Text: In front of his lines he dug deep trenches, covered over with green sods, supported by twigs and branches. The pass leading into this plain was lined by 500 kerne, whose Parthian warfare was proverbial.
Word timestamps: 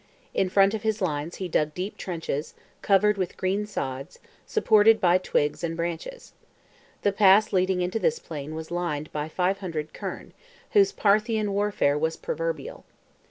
In 0.33 0.49
front 0.49 0.73
of 0.73 0.81
his 0.81 0.99
lines 0.99 1.35
he 1.35 1.47
dug 1.47 1.75
deep 1.75 1.95
trenches, 1.95 2.55
covered 2.81 3.17
over 3.17 3.19
with 3.19 3.37
green 3.37 3.67
sods, 3.67 4.17
supported 4.47 4.99
by 4.99 5.19
twigs 5.19 5.63
and 5.63 5.77
branches. 5.77 6.33
The 7.03 7.11
pass 7.11 7.53
leading 7.53 7.81
into 7.83 7.99
this 7.99 8.17
plain 8.17 8.55
was 8.55 8.71
lined 8.71 9.11
by 9.11 9.29
500 9.29 9.93
kerne, 9.93 10.33
whose 10.71 10.91
Parthian 10.91 11.53
warfare 11.53 11.99
was 11.99 12.17
proverbial. 12.17 12.83